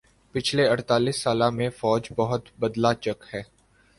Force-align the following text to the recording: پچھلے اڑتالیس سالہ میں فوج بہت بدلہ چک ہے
پچھلے 0.35 0.63
اڑتالیس 0.67 1.21
سالہ 1.23 1.49
میں 1.49 1.69
فوج 1.77 2.03
بہت 2.15 2.43
بدلہ 2.59 2.93
چک 3.01 3.19
ہے 3.33 3.41